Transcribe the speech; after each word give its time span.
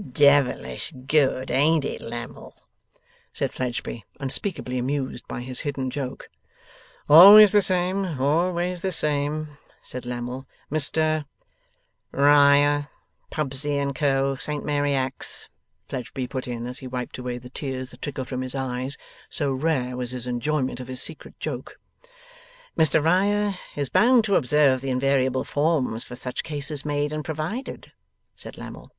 'Devilish 0.00 0.92
good, 1.08 1.50
ain't 1.50 1.84
it, 1.84 2.00
Lammle?' 2.00 2.54
said 3.32 3.52
Fledgeby, 3.52 4.04
unspeakably 4.20 4.78
amused 4.78 5.26
by 5.26 5.40
his 5.40 5.62
hidden 5.62 5.90
joke. 5.90 6.28
'Always 7.08 7.50
the 7.50 7.60
same, 7.60 8.20
always 8.22 8.82
the 8.82 8.92
same!' 8.92 9.58
said 9.82 10.06
Lammle. 10.06 10.46
'Mr' 10.70 11.24
'Riah, 12.12 12.84
Pubsey 13.32 13.78
and 13.78 13.92
Co. 13.92 14.36
Saint 14.36 14.64
Mary 14.64 14.94
Axe,' 14.94 15.48
Fledgeby 15.88 16.28
put 16.28 16.46
in, 16.46 16.68
as 16.68 16.78
he 16.78 16.86
wiped 16.86 17.18
away 17.18 17.38
the 17.38 17.50
tears 17.50 17.90
that 17.90 18.00
trickled 18.00 18.28
from 18.28 18.42
his 18.42 18.54
eyes, 18.54 18.96
so 19.28 19.52
rare 19.52 19.96
was 19.96 20.12
his 20.12 20.28
enjoyment 20.28 20.78
of 20.78 20.86
his 20.86 21.02
secret 21.02 21.34
joke. 21.40 21.80
'Mr 22.78 23.02
Riah 23.04 23.54
is 23.74 23.88
bound 23.88 24.22
to 24.22 24.36
observe 24.36 24.82
the 24.82 24.90
invariable 24.90 25.42
forms 25.42 26.04
for 26.04 26.14
such 26.14 26.44
cases 26.44 26.84
made 26.84 27.12
and 27.12 27.24
provided,' 27.24 27.90
said 28.36 28.56
Lammle. 28.56 28.92